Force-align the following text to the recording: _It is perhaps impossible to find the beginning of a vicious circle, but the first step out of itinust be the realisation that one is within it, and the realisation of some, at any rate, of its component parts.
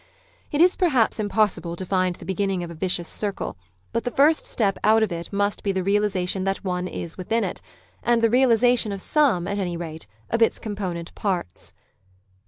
_It 0.51 0.61
is 0.61 0.75
perhaps 0.75 1.19
impossible 1.19 1.75
to 1.75 1.85
find 1.85 2.15
the 2.15 2.25
beginning 2.25 2.63
of 2.63 2.71
a 2.71 2.73
vicious 2.73 3.07
circle, 3.07 3.55
but 3.93 4.03
the 4.03 4.09
first 4.09 4.47
step 4.47 4.79
out 4.83 5.03
of 5.03 5.11
itinust 5.11 5.61
be 5.61 5.71
the 5.71 5.83
realisation 5.83 6.43
that 6.43 6.63
one 6.63 6.87
is 6.87 7.19
within 7.19 7.43
it, 7.43 7.61
and 8.01 8.23
the 8.23 8.29
realisation 8.31 8.91
of 8.93 8.99
some, 9.03 9.47
at 9.47 9.59
any 9.59 9.77
rate, 9.77 10.07
of 10.31 10.41
its 10.41 10.57
component 10.57 11.13
parts. 11.13 11.75